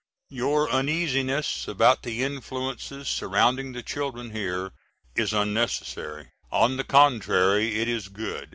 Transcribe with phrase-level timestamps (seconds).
[0.31, 4.71] Your uneasiness about the influences surrounding the children here
[5.15, 6.31] is unnecessary.
[6.51, 8.49] On the contrary it is good.